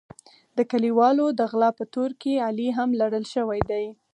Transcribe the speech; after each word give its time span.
د 0.57 0.59
کلیوالو 0.71 1.25
د 1.39 1.41
غلا 1.51 1.69
په 1.79 1.83
تور 1.93 2.11
کې 2.21 2.43
علي 2.47 2.69
هم 2.77 2.89
لړل 3.01 3.25
شوی 3.33 3.61
دی. 3.69 3.85